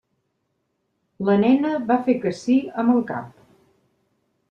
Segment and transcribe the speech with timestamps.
[1.27, 3.33] La nena va fer que sí amb el cap.